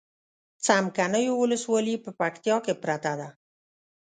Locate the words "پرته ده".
2.83-3.29